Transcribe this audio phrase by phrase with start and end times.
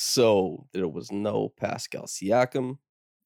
[0.00, 2.78] So there was no Pascal Siakam,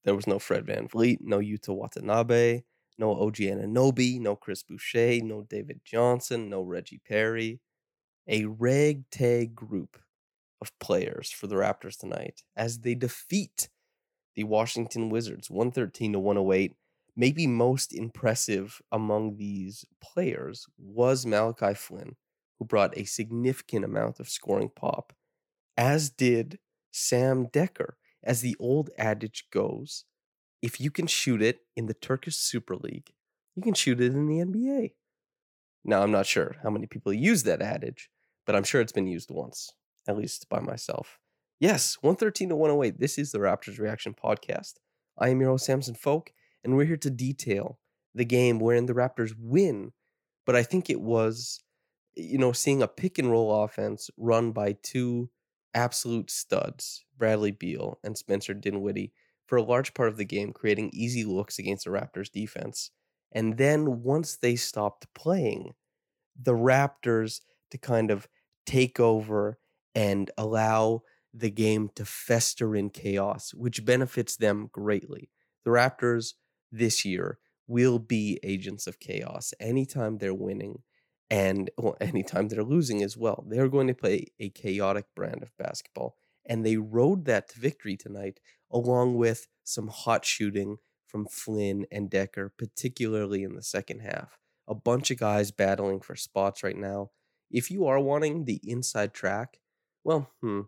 [0.05, 2.63] there was no Fred VanVleet, no Yuta Watanabe,
[2.97, 7.61] no OG Anunoby, no Chris Boucher, no David Johnson, no Reggie Perry.
[8.27, 9.99] A ragtag group
[10.63, 13.69] of players for the Raptors tonight as they defeat
[14.35, 16.73] the Washington Wizards 113 to 108.
[17.15, 22.17] Maybe most impressive among these players was Malachi Flynn,
[22.59, 25.13] who brought a significant amount of scoring pop,
[25.77, 26.59] as did
[26.91, 27.95] Sam Dekker.
[28.25, 30.05] As the old adage goes,
[30.61, 33.13] if you can shoot it in the Turkish Super League,
[33.57, 34.93] you can shoot it in the NBA.
[35.85, 38.11] Now, I'm not sure how many people use that adage,
[38.47, 39.73] but I'm sure it's been used once,
[40.07, 41.19] at least by myself.
[41.59, 43.01] Yes, 113 to 108.
[43.01, 44.75] This is the Raptors Reaction Podcast.
[45.19, 46.33] I am your host, Samson Folk,
[46.63, 47.81] and we're here to detail
[48.15, 49.93] the game wherein the Raptors win.
[50.47, 51.61] But I think it was,
[52.15, 55.31] you know, seeing a pick and roll offense run by two
[55.75, 59.13] absolute studs, Bradley Beal and Spencer Dinwiddie,
[59.47, 62.91] for a large part of the game, creating easy looks against the Raptors defense.
[63.33, 65.75] And then once they stopped playing,
[66.41, 67.41] the Raptors
[67.71, 68.29] to kind of
[68.67, 69.59] take over
[69.95, 71.03] and allow
[71.35, 75.31] the game to fester in chaos, which benefits them greatly.
[75.65, 76.35] The Raptors
[76.71, 80.83] this year will be agents of chaos anytime they're winning
[81.31, 83.45] and well, anytime they're losing as well.
[83.49, 86.17] They're going to play a chaotic brand of basketball.
[86.45, 88.41] And they rode that to victory tonight,
[88.71, 94.39] along with some hot shooting from Flynn and Dekker, particularly in the second half.
[94.67, 97.11] A bunch of guys battling for spots right now.
[97.51, 99.59] If you are wanting the inside track,
[100.05, 100.63] well, hmm,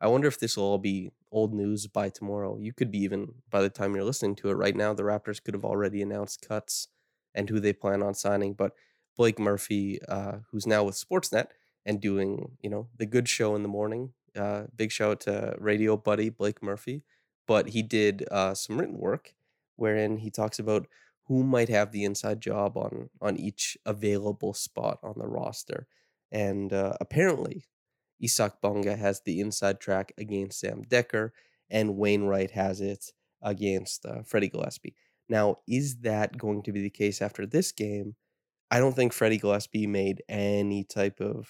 [0.00, 2.56] I wonder if this will all be old news by tomorrow.
[2.58, 5.42] You could be even, by the time you're listening to it right now, the Raptors
[5.42, 6.88] could have already announced cuts
[7.34, 8.54] and who they plan on signing.
[8.54, 8.72] But
[9.16, 11.48] Blake Murphy, uh, who's now with Sportsnet
[11.84, 14.12] and doing, you know, the good show in the morning.
[14.36, 17.02] Uh, big shout out to radio buddy Blake Murphy.
[17.46, 19.34] But he did uh, some written work
[19.76, 20.86] wherein he talks about
[21.26, 25.86] who might have the inside job on on each available spot on the roster.
[26.30, 27.64] And uh, apparently,
[28.22, 31.30] Isaac Bonga has the inside track against Sam Dekker,
[31.70, 34.94] and Wainwright has it against uh, Freddie Gillespie.
[35.28, 38.16] Now, is that going to be the case after this game?
[38.70, 41.48] I don't think Freddie Gillespie made any type of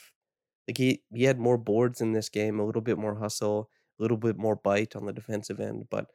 [0.68, 4.02] like he he had more boards in this game, a little bit more hustle, a
[4.02, 6.06] little bit more bite on the defensive end, but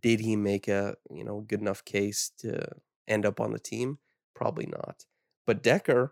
[0.00, 2.66] did he make a you know good enough case to
[3.08, 3.98] end up on the team?
[4.34, 5.04] Probably not.
[5.46, 6.10] But Dekker,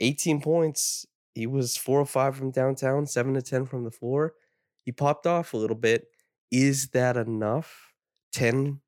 [0.00, 1.06] 18 points.
[1.34, 4.34] He was four or five from downtown, seven to ten from the floor.
[4.84, 6.08] He popped off a little bit.
[6.50, 7.92] Is that enough?
[8.32, 8.80] 10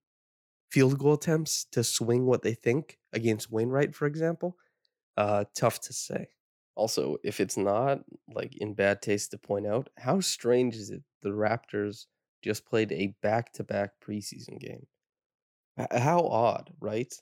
[0.71, 4.57] field goal attempts to swing what they think against Wainwright, for example?
[5.17, 6.29] Uh, tough to say.
[6.75, 8.01] Also, if it's not
[8.35, 12.07] like in bad taste to point out, how strange is it the Raptors
[12.43, 14.87] just played a back-to-back preseason game?
[15.91, 17.13] How odd, right?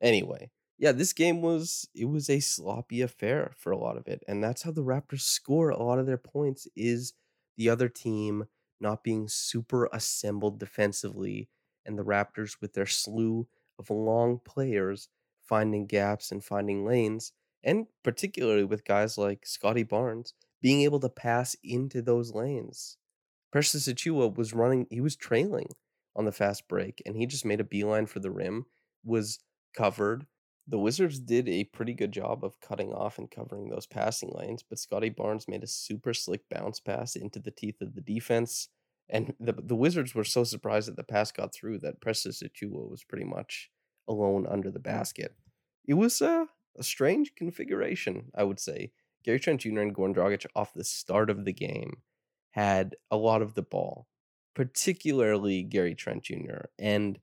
[0.00, 4.22] Anyway, yeah, this game was it was a sloppy affair for a lot of it,
[4.26, 7.12] and that's how the Raptors score a lot of their points is
[7.56, 8.44] the other team
[8.80, 11.48] not being super assembled defensively,
[11.86, 15.08] and the Raptors with their slew of long players
[15.42, 17.32] finding gaps and finding lanes,
[17.64, 22.96] and particularly with guys like Scotty Barnes being able to pass into those lanes.
[23.50, 25.68] Precious Achiuwa was running, he was trailing
[26.16, 28.66] on the fast break, and he just made a beeline for the rim,
[29.04, 29.40] was
[29.76, 30.26] covered.
[30.66, 34.62] the Wizards did a pretty good job of cutting off and covering those passing lanes,
[34.62, 38.68] but Scotty Barnes made a super slick bounce pass into the teeth of the defense.
[39.10, 42.88] And the, the Wizards were so surprised that the pass got through that Precious Achiuwa
[42.88, 43.70] was pretty much
[44.08, 45.34] alone under the basket.
[45.86, 46.46] It was uh,
[46.78, 48.92] a strange configuration, I would say.
[49.24, 49.80] Gary Trent Jr.
[49.80, 51.98] and Goran Dragic off the start of the game
[52.50, 54.06] had a lot of the ball,
[54.54, 56.66] particularly Gary Trent Jr.
[56.78, 57.18] And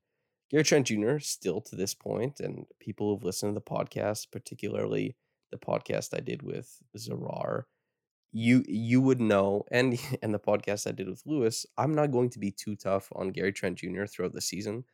[0.50, 1.18] Gary Trent Jr.
[1.18, 5.16] still to this point, and people who've listened to the podcast, particularly
[5.50, 7.64] the podcast I did with Zarar,
[8.32, 12.30] you you would know, and and the podcast I did with Lewis, I'm not going
[12.30, 14.06] to be too tough on Gary Trent Jr.
[14.06, 14.84] throughout the season.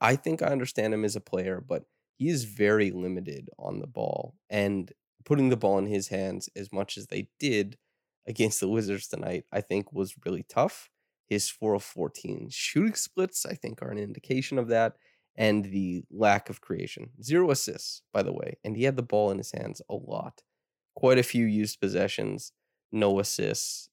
[0.00, 1.84] I think I understand him as a player, but
[2.20, 4.34] he is very limited on the ball.
[4.50, 4.92] And
[5.24, 7.78] putting the ball in his hands as much as they did
[8.26, 10.90] against the Wizards tonight, I think was really tough.
[11.28, 14.96] His 4 of 14 shooting splits, I think, are an indication of that.
[15.34, 17.08] And the lack of creation.
[17.22, 18.58] Zero assists, by the way.
[18.64, 20.42] And he had the ball in his hands a lot.
[20.94, 22.52] Quite a few used possessions,
[22.92, 23.88] no assists,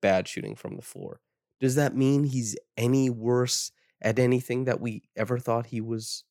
[0.00, 1.20] bad shooting from the floor.
[1.60, 6.22] Does that mean he's any worse at anything that we ever thought he was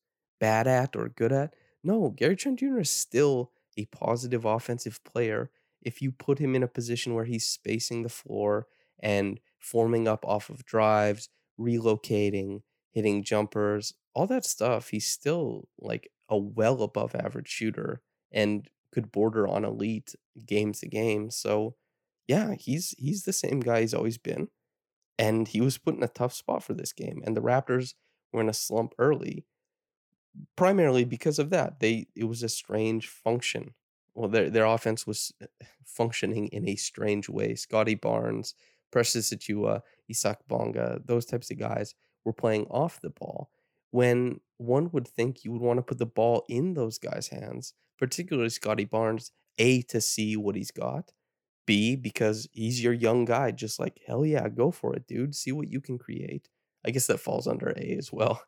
[0.42, 1.54] bad at or good at?
[1.84, 2.80] No, Gary Trent Jr.
[2.80, 5.50] is still a positive offensive player
[5.80, 8.66] if you put him in a position where he's spacing the floor
[9.00, 11.28] and forming up off of drives,
[11.58, 18.00] relocating, hitting jumpers, all that stuff, he's still like a well above average shooter
[18.32, 20.14] and could border on elite
[20.44, 21.30] game to game.
[21.30, 21.76] So,
[22.26, 24.48] yeah, he's he's the same guy he's always been.
[25.18, 27.22] And he was put in a tough spot for this game.
[27.24, 27.94] And the Raptors
[28.32, 29.44] were in a slump early,
[30.56, 31.80] primarily because of that.
[31.80, 33.74] They it was a strange function.
[34.14, 35.46] Well, their their offense was uh,
[35.84, 37.54] functioning in a strange way.
[37.54, 38.54] Scotty Barnes,
[38.90, 41.94] Precious Achiuwa, Isaac Bonga, those types of guys
[42.24, 43.50] were playing off the ball
[43.90, 47.74] when one would think you would want to put the ball in those guys' hands,
[47.98, 51.12] particularly Scotty Barnes, A, to see what he's got,
[51.66, 55.34] B, because he's your young guy, just like, hell yeah, go for it, dude.
[55.34, 56.48] See what you can create.
[56.84, 58.42] I guess that falls under A as well.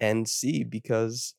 [0.00, 1.34] And C, because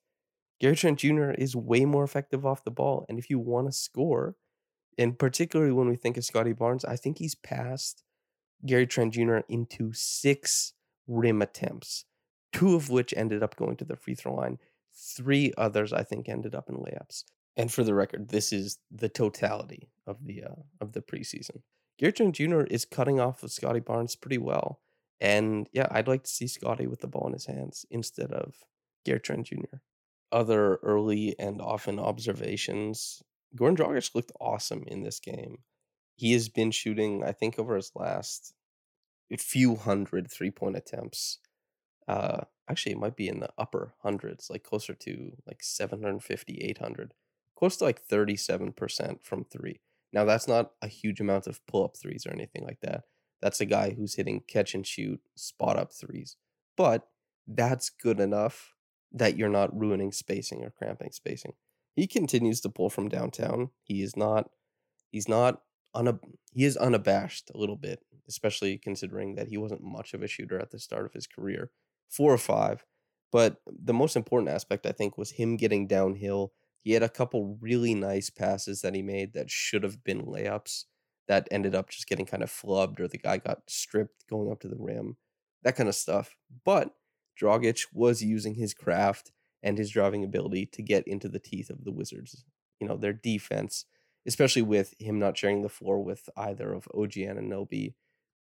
[0.60, 1.31] Gary Trent Jr.
[1.31, 3.06] is way more effective off the ball.
[3.10, 4.36] And if you want to score,
[4.98, 8.04] and particularly when we think of Scotty Barnes, I think he's passed
[8.66, 9.40] Gary Trent Jr.
[9.50, 10.74] into six
[11.07, 12.06] rim attempts,
[12.54, 14.58] two of which ended up going to the free throw line.
[14.94, 17.25] Three others, I think, ended up in layups.
[17.58, 21.62] And for the record, this is the totality of the uh, of the preseason.
[21.98, 22.62] Gary Trent Jr.
[22.62, 24.81] is cutting off of Scotty Barnes pretty well.
[25.21, 28.56] And yeah, I'd like to see Scotty with the ball in his hands instead of
[29.06, 29.77] Gary Trent Jr.
[30.31, 33.21] Other early and often observations.
[33.56, 35.59] Goran Dragic looked awesome in this game.
[36.17, 38.53] He has been shooting, I think, over his last
[39.39, 41.39] few hundred three point attempts.
[42.07, 47.13] Uh, actually, it might be in the upper hundreds, like closer to like 750, 800,
[47.56, 49.81] close to like 37% from three.
[50.13, 53.03] Now, that's not a huge amount of pull up threes or anything like that.
[53.42, 56.38] That's a guy who's hitting catch and shoot, spot up threes.
[56.78, 57.08] But
[57.48, 58.74] that's good enough
[59.12, 61.54] that you're not ruining spacing or cramping spacing.
[61.96, 63.70] He continues to pull from downtown.
[63.84, 64.50] He is not
[65.12, 65.62] he's not
[65.96, 70.28] unab- he is unabashed a little bit, especially considering that he wasn't much of a
[70.28, 71.72] shooter at the start of his career.
[72.10, 72.86] Four or five.
[73.32, 76.54] But the most important aspect, I think, was him getting downhill.
[76.82, 80.86] He had a couple really nice passes that he made that should have been layups
[81.27, 84.60] that ended up just getting kind of flubbed or the guy got stripped going up
[84.62, 85.17] to the rim,
[85.63, 86.36] that kind of stuff.
[86.63, 86.91] But
[87.39, 89.32] Dragic was using his craft
[89.63, 92.46] and his driving ability to get into the teeth of the Wizards.
[92.79, 93.86] You know, their defense
[94.25, 97.94] especially with him not sharing the floor with either of OG Anunoby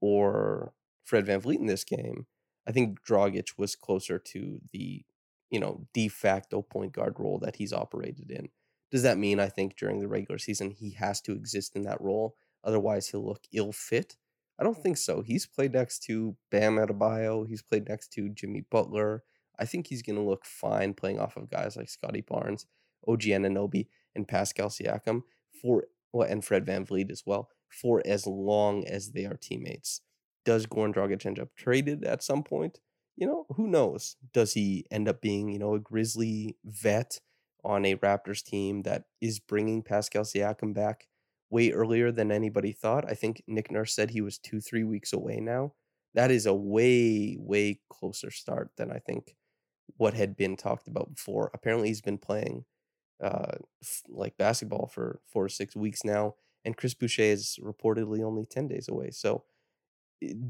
[0.02, 2.28] or Fred Van VanVleet in this game.
[2.68, 5.04] I think Dragic was closer to the,
[5.50, 8.50] you know, de facto point guard role that he's operated in.
[8.92, 12.02] Does that mean I think during the regular season he has to exist in that
[12.02, 12.36] role?
[12.64, 14.18] Otherwise, he'll look ill fit.
[14.60, 15.22] I don't think so.
[15.22, 17.48] He's played next to Bam Adebayo.
[17.48, 19.24] He's played next to Jimmy Butler.
[19.58, 22.66] I think he's going to look fine playing off of guys like Scotty Barnes,
[23.08, 25.22] OG Anunoby, and Pascal Siakam
[25.62, 30.02] for well, and Fred Van VanVleet as well for as long as they are teammates.
[30.46, 32.80] Does Goran Dragic end up traded at some point?
[33.16, 34.16] You know, who knows?
[34.34, 37.20] Does he end up being, you know, a Grizzly vet
[37.64, 41.08] on a Raptors team that is bringing Pascal Siakam back
[41.50, 43.10] way earlier than anybody thought?
[43.10, 45.74] I think Nick Nurse said he was two, three weeks away now.
[46.14, 49.36] That is a way, way closer start than I think
[49.98, 51.52] what had been talked about before.
[51.54, 52.66] Apparently, he's been playing
[53.24, 58.24] uh, f- like basketball for four or six weeks now, and Chris Boucher is reportedly
[58.24, 59.12] only ten days away.
[59.12, 59.44] So,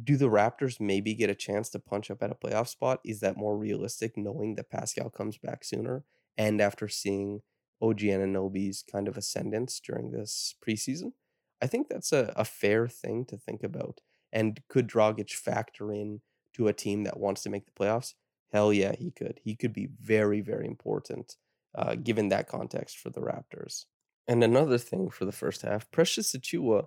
[0.03, 2.99] do the Raptors maybe get a chance to punch up at a playoff spot?
[3.05, 6.03] Is that more realistic, knowing that Pascal comes back sooner,
[6.37, 7.41] and after seeing
[7.81, 11.13] OG Anunoby's kind of ascendance during this preseason.
[11.61, 13.99] I think that's a, a fair thing to think about.
[14.31, 16.21] And could Dragic factor in
[16.53, 18.13] to a team that wants to make the playoffs?
[18.51, 19.39] Hell yeah, he could.
[19.43, 21.35] He could be very, very important
[21.75, 23.85] uh, given that context for the Raptors.
[24.27, 26.85] And another thing for the first half, Precious Achiuwa,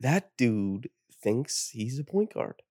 [0.00, 0.90] that dude
[1.22, 2.62] thinks he's a point guard.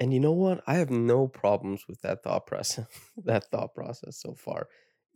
[0.00, 0.62] And you know what?
[0.66, 2.86] I have no problems with that thought process.
[3.24, 4.68] that thought process so far.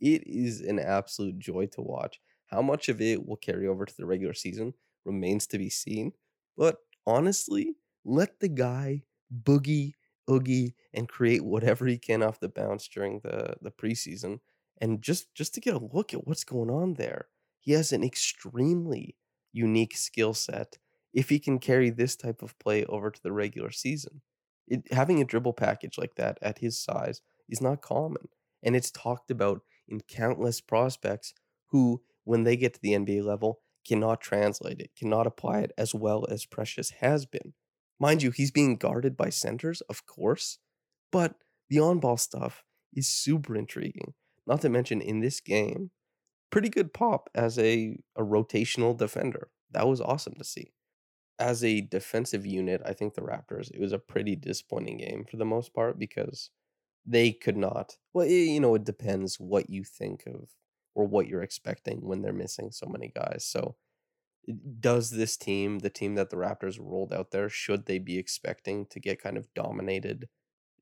[0.03, 2.19] It is an absolute joy to watch.
[2.47, 4.73] How much of it will carry over to the regular season
[5.05, 6.13] remains to be seen.
[6.57, 9.93] But honestly, let the guy boogie,
[10.29, 14.39] oogie, and create whatever he can off the bounce during the, the preseason.
[14.81, 17.27] And just just to get a look at what's going on there.
[17.59, 19.15] He has an extremely
[19.53, 20.77] unique skill set
[21.13, 24.21] if he can carry this type of play over to the regular season.
[24.67, 28.29] It, having a dribble package like that at his size is not common.
[28.63, 31.33] And it's talked about in countless prospects
[31.67, 35.93] who, when they get to the NBA level, cannot translate it, cannot apply it as
[35.93, 37.53] well as Precious has been.
[37.99, 40.59] Mind you, he's being guarded by centers, of course,
[41.11, 41.35] but
[41.69, 42.63] the on ball stuff
[42.93, 44.13] is super intriguing.
[44.45, 45.91] Not to mention, in this game,
[46.49, 49.49] pretty good pop as a, a rotational defender.
[49.71, 50.73] That was awesome to see.
[51.39, 55.37] As a defensive unit, I think the Raptors, it was a pretty disappointing game for
[55.37, 56.51] the most part because
[57.05, 57.97] they could not.
[58.13, 60.49] Well, you know, it depends what you think of
[60.95, 63.45] or what you're expecting when they're missing so many guys.
[63.45, 63.75] So,
[64.79, 68.85] does this team, the team that the Raptors rolled out there, should they be expecting
[68.87, 70.27] to get kind of dominated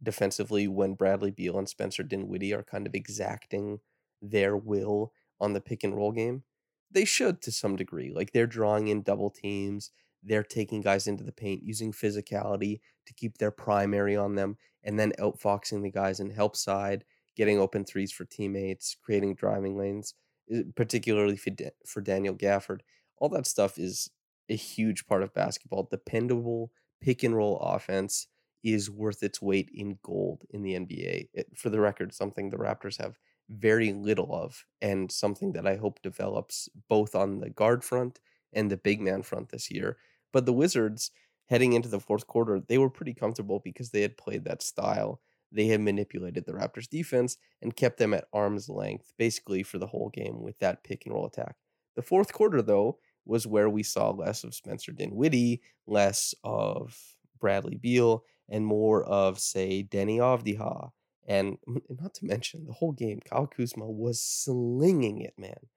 [0.02, 3.80] defensively when Bradley Beal and Spencer Dinwiddie are kind of exacting
[4.22, 6.44] their will on the pick and roll game?
[6.90, 8.12] They should to some degree.
[8.12, 9.92] Like they're drawing in double teams,
[10.24, 15.00] they're taking guys into the paint using physicality to keep their primary on them, and
[15.00, 17.04] then outfoxing the guys in help side,
[17.36, 20.14] getting open threes for teammates, creating driving lanes,
[20.52, 21.38] eh, particularly
[21.86, 22.82] for, Daniel Gafford.
[23.18, 24.10] All that stuff is
[24.50, 25.88] a huge part of basketball.
[25.90, 26.72] Dependable
[27.02, 28.28] pick and roll offense
[28.64, 31.30] is worth its weight in gold in the NBA.
[31.34, 33.18] It, for the record, something the Raptors have
[33.50, 38.20] very little of, and something that I hope develops both on the guard front
[38.54, 39.98] and the big man front this year.
[40.32, 41.12] But the Wizards,
[41.52, 45.20] heading into the fourth quarter, they were pretty comfortable because they had played that style.
[45.52, 49.86] They had manipulated the Raptors defense and kept them at arm's length basically for the
[49.86, 51.58] whole game with that pick and roll attack.
[51.98, 56.98] The fourth quarter, though, was where we saw less of Spencer Dinwiddie, less of
[57.38, 60.92] Bradley Beal, and more of, say, Deni Avdija.
[61.28, 61.58] And
[61.90, 65.68] not to mention, the whole game, Kyle Kuzma was slinging it, man.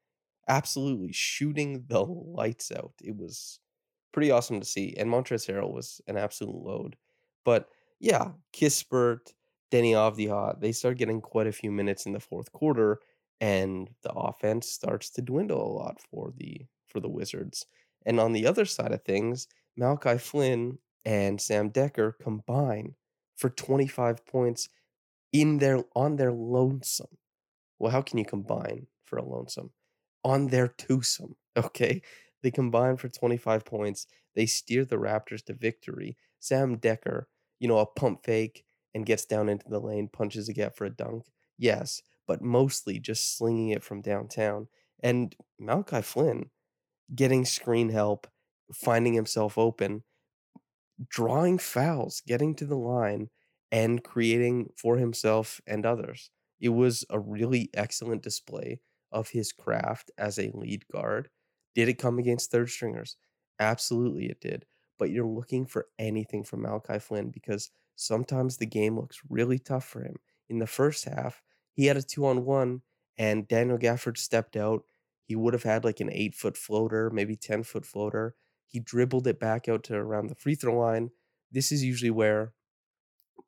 [0.47, 2.93] Absolutely shooting the lights out.
[3.03, 3.59] It was
[4.15, 4.95] pretty awesome to see.
[4.97, 6.97] And Montrezl Harrell was an absolute load.
[7.45, 7.69] But
[8.01, 9.35] yeah, Kispert,
[9.73, 13.01] Deni Avdija, they start getting quite a few minutes in the fourth quarter,
[13.41, 17.67] and the offense starts to dwindle a lot for the for the Wizards.
[18.07, 22.95] And on the other side of things, Malachi Flynn and Sam Dekker combine
[23.37, 24.69] for 25 points
[25.33, 27.19] in their on their lonesome.
[27.79, 29.73] Well, how can you combine for a lonesome?
[30.25, 32.03] On their twosome, okay?
[32.45, 34.07] They combine for 25 points.
[34.37, 36.17] They steer the Raptors to victory.
[36.41, 37.27] Sam Dekker,
[37.61, 40.85] you know, a pump fake and gets down into the lane, punches a gap for
[40.87, 41.27] a dunk.
[41.59, 44.69] Yes, but mostly just slinging it from downtown.
[45.03, 46.51] And Malachi Flynn
[47.15, 48.27] getting screen help,
[48.75, 50.05] finding himself open,
[51.09, 53.31] drawing fouls, getting to the line,
[53.73, 56.31] and creating for himself and others.
[56.61, 61.31] It was a really excellent display of his craft as a lead guard.
[61.75, 63.17] Did it come against third stringers?
[63.59, 64.67] Absolutely, it did.
[64.99, 69.85] But you're looking for anything from Malachi Flynn because sometimes the game looks really tough
[69.85, 70.17] for him.
[70.49, 72.83] In the first half, he had a two on one,
[73.17, 74.85] and Daniel Gafford stepped out.
[75.25, 78.37] He would have had like an eight foot floater, maybe 10 foot floater.
[78.67, 81.11] He dribbled it back out to around the free throw line.
[81.51, 82.55] This is usually where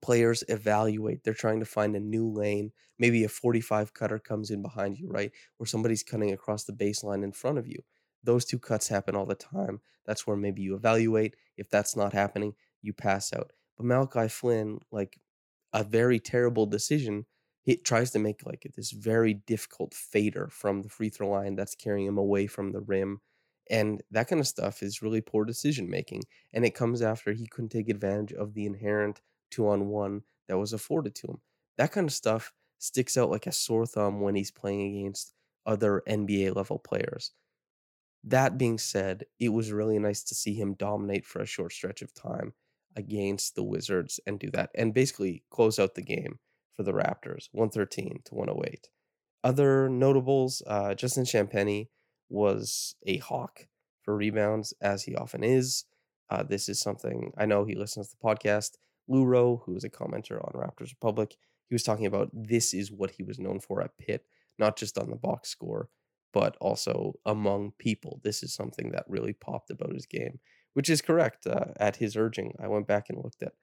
[0.02, 1.25] players evaluate.
[1.25, 2.73] They're trying to find a new lane.
[2.99, 5.33] Maybe a 45 cutter comes in behind you, right?
[5.59, 7.83] Or somebody's cutting across the baseline in front of you.
[8.26, 9.80] Those two cuts happen all the time.
[10.04, 11.37] That's where maybe you evaluate.
[11.56, 13.52] If that's not happening, you pass out.
[13.76, 15.18] But Malachi Flynn, like
[15.73, 17.26] a very terrible decision,
[17.62, 21.75] he tries to make like this very difficult fader from the free throw line that's
[21.75, 23.21] carrying him away from the rim.
[23.68, 26.23] And that kind of stuff is really poor decision making.
[26.52, 30.59] And it comes after he couldn't take advantage of the inherent two on one that
[30.59, 31.40] was afforded to him.
[31.76, 35.33] That kind of stuff sticks out like a sore thumb when he's playing against
[35.66, 37.33] other NBA level players.
[38.28, 42.02] That being said, it was really nice to see him dominate for a short stretch
[42.02, 42.54] of time
[42.97, 46.40] against the Wizards and do that and basically close out the game
[46.75, 48.88] for the Raptors 113 to 108.
[49.45, 51.88] Other notables, uh, Justin Champagnie
[52.28, 53.68] was a hawk
[54.02, 55.85] for rebounds, as he often is.
[56.28, 58.73] Uh, this is something I know he listens to the podcast.
[59.09, 61.37] Luro, who is a commenter on Raptors Republic,
[61.68, 64.26] he was talking about this is what he was known for at Pitt,
[64.59, 65.88] not just on the box score,
[66.37, 68.21] but also among people.
[68.23, 70.38] This is something that really popped about his game,
[70.75, 71.47] which is correct.
[71.47, 73.55] Uh, at his urging, I went back and looked at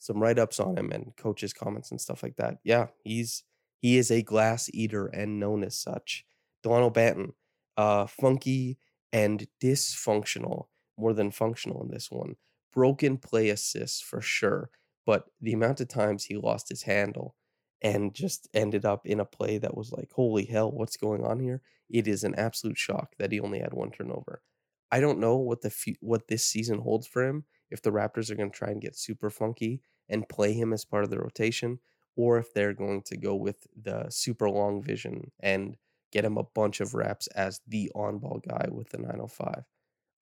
[0.00, 2.58] some write ups on him and coaches' comments and stuff like that.
[2.64, 3.44] Yeah, he's
[3.78, 6.26] he is a glass eater and known as such.
[6.64, 7.34] Delano Banton,
[7.76, 8.76] uh, funky
[9.12, 10.66] and dysfunctional
[10.98, 12.34] more than functional in this one.
[12.74, 14.70] Broken play assists for sure,
[15.06, 17.36] but the amount of times he lost his handle
[17.82, 21.38] and just ended up in a play that was like, holy hell, what's going on
[21.38, 21.62] here?
[21.88, 24.42] It is an absolute shock that he only had one turnover.
[24.90, 27.44] I don't know what the fu- what this season holds for him.
[27.70, 30.84] If the Raptors are going to try and get super funky and play him as
[30.84, 31.80] part of the rotation,
[32.16, 35.76] or if they're going to go with the super long vision and
[36.12, 39.64] get him a bunch of reps as the on ball guy with the 905.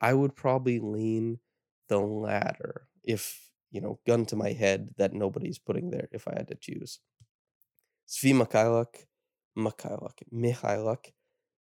[0.00, 1.38] I would probably lean
[1.88, 6.34] the latter if, you know, gun to my head that nobody's putting there if I
[6.36, 7.00] had to choose.
[8.08, 9.04] Svi Mykhailiuk,
[9.56, 11.12] Mykhailiuk, Mihailuk.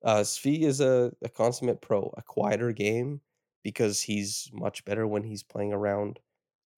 [0.04, 3.20] Uh, Svi is a, a consummate pro, a quieter game
[3.62, 6.18] because he's much better when he's playing around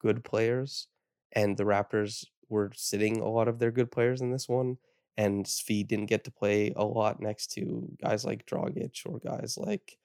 [0.01, 0.89] good players.
[1.33, 4.77] And the Raptors were sitting a lot of their good players in this one.
[5.17, 9.57] And Svi didn't get to play a lot next to guys like Dragic or guys
[9.57, 9.97] like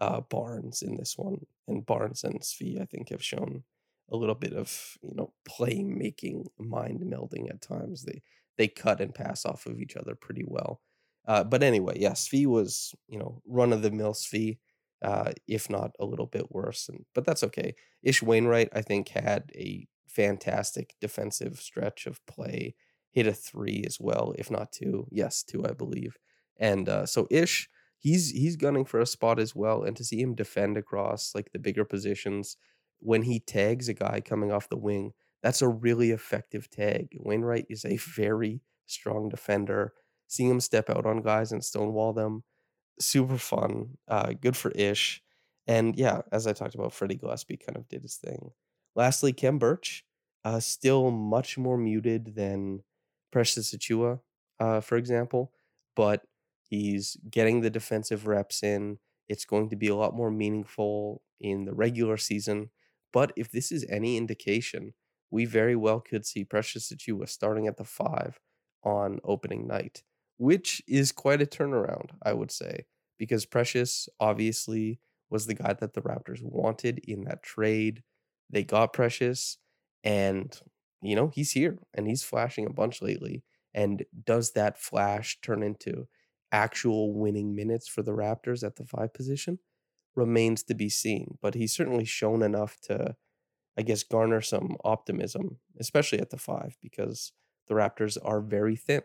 [0.00, 1.44] uh, Barnes in this one.
[1.66, 3.64] And Barnes and Svi, I think, have shown
[4.10, 8.02] a little bit of you know playmaking, mind melding at times.
[8.02, 8.22] They
[8.56, 10.80] they cut and pass off of each other pretty well.
[11.28, 14.58] Uh, but anyway, yeah, Svi was you know run of the mill Svi,
[15.02, 16.88] uh, if not a little bit worse.
[16.90, 17.76] And but that's okay.
[18.02, 22.74] Ish Wainwright, I think, had a fantastic defensive stretch of play.
[23.12, 25.06] Hit a three as well, if not two.
[25.12, 26.18] Yes, two, I believe.
[26.58, 27.68] And uh, so Ish,
[27.98, 29.82] he's he's gunning for a spot as well.
[29.84, 32.56] And to see him defend across like the bigger positions
[33.00, 37.08] when he tags a guy coming off the wing, that's a really effective tag.
[37.16, 39.92] Wainwright is a very strong defender.
[40.28, 42.44] Seeing him step out on guys and stonewall them,
[43.00, 43.98] super fun.
[44.06, 45.22] Uh, good for Ish.
[45.66, 48.52] And yeah, as I talked about, Freddie Gillespie kind of did his thing.
[48.94, 50.04] Lastly, Khem Birch,
[50.44, 52.82] uh, still much more muted than
[53.30, 54.20] Precious Achiuwa,
[54.60, 55.52] uh, for example,
[55.94, 56.22] but
[56.62, 58.98] he's getting the defensive reps in.
[59.28, 62.70] It's going to be a lot more meaningful in the regular season.
[63.12, 64.94] But if this is any indication,
[65.30, 68.40] we very well could see Precious Achiuwa starting at the five
[68.82, 70.02] on opening night,
[70.38, 72.86] which is quite a turnaround, I would say,
[73.18, 78.04] because Precious obviously was the guy that the Raptors wanted in that trade.
[78.50, 79.58] They got Precious,
[80.04, 80.58] and
[81.02, 83.44] you know he's here and he's flashing a bunch lately.
[83.74, 86.08] And does that flash turn into
[86.52, 89.58] actual winning minutes for the Raptors at the five position?
[90.16, 93.16] Remains to be seen, but he's certainly shown enough to,
[93.78, 97.32] I guess, garner some optimism, especially at the five, because
[97.68, 99.02] the Raptors are very thin.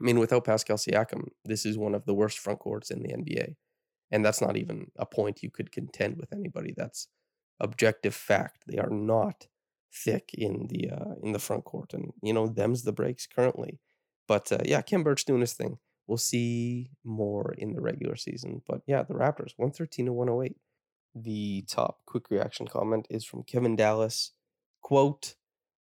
[0.00, 3.08] I mean, without Pascal Siakam, this is one of the worst front courts in the
[3.08, 3.54] NBA.
[4.10, 6.72] And that's not even a point you could contend with anybody.
[6.76, 7.08] That's
[7.60, 8.64] objective fact.
[8.66, 9.46] They are not
[9.92, 13.80] thick in the uh, in the front court, and you know them's the breaks currently.
[14.28, 15.78] But uh, yeah, Khem Birch doing his thing.
[16.06, 18.62] We'll see more in the regular season.
[18.68, 20.56] But yeah, the Raptors 113 to 108.
[21.14, 24.32] The top quick reaction comment is from Kevin Dallas.
[24.82, 25.34] Quote,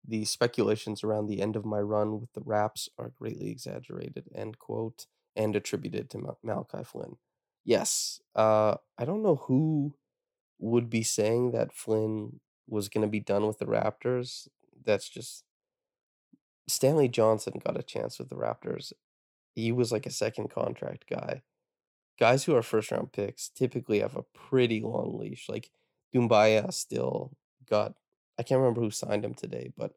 [0.06, 4.60] the speculations around the end of my run with the Raps are greatly exaggerated, end
[4.60, 7.18] quote, and attributed to Mal- Malachi Flynn.
[7.66, 9.96] Yes, uh, I don't know who
[10.60, 14.48] would be saying that Flynn was going to be done with the Raptors.
[14.86, 15.44] That's just
[16.68, 18.94] Stanley Johnson got a chance with the Raptors.
[19.56, 21.44] He was like a second contract guy.
[22.20, 25.48] Guys who are first round picks typically have a pretty long leash.
[25.50, 25.70] Like
[26.14, 27.32] Doumbouya still
[27.70, 27.94] got
[28.40, 29.94] I can't remember who signed him today, but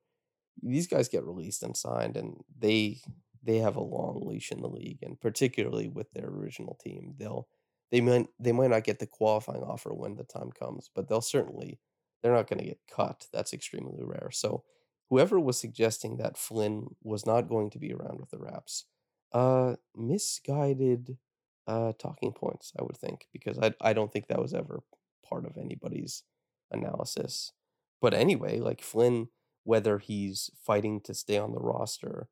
[0.63, 3.01] these guys get released and signed and they
[3.43, 7.15] they have a long leash in the league and particularly with their original team.
[7.19, 7.49] They'll
[7.91, 11.21] they might they might not get the qualifying offer when the time comes, but they'll
[11.21, 11.79] certainly
[12.23, 13.27] they're not going to get cut.
[13.33, 14.31] That's extremely rare.
[14.33, 14.65] So
[15.11, 18.85] whoever was suggesting that Flynn was not going to be around with the Raps,
[19.33, 21.19] uh, misguided
[21.67, 24.83] uh talking points, I would think, because I I don't think that was ever
[25.29, 26.23] part of anybody's
[26.71, 27.53] analysis.
[28.01, 29.29] But anyway, like Flynn,
[29.65, 32.29] whether he's fighting to stay on the roster,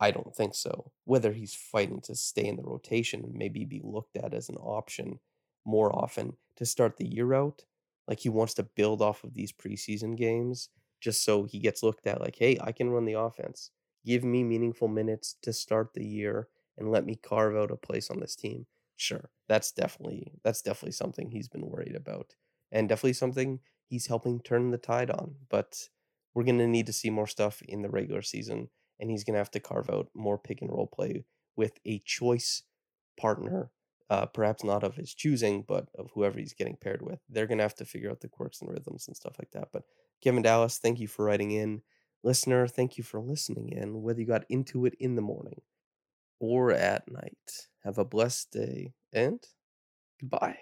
[0.00, 0.92] I don't think so.
[1.04, 4.56] Whether he's fighting to stay in the rotation and maybe be looked at as an
[4.56, 5.20] option
[5.64, 7.64] more often to start the year out,
[8.08, 10.68] like he wants to build off of these preseason games
[11.00, 13.70] just so he gets looked at like, hey, I can run the offense.
[14.04, 18.10] Give me meaningful minutes to start the year and let me carve out a place
[18.10, 18.66] on this team.
[18.96, 22.34] Sure, that's definitely that's definitely something he's been worried about,
[22.70, 25.36] and definitely something he's helping turn the tide on.
[25.48, 25.88] But
[26.34, 28.68] we're gonna need to see more stuff in the regular season,
[29.00, 31.24] and he's gonna have to carve out more pick and roll play
[31.56, 32.62] with a choice
[33.18, 33.70] partner
[34.10, 37.20] uh, perhaps not of his choosing, but of whoever he's getting paired with.
[37.28, 39.68] They're going to have to figure out the quirks and rhythms and stuff like that.
[39.72, 39.84] But
[40.22, 41.82] Kevin Dallas, thank you for writing in.
[42.22, 45.60] Listener, thank you for listening in, whether you got into it in the morning
[46.38, 47.68] or at night.
[47.82, 49.40] Have a blessed day and
[50.20, 50.58] goodbye.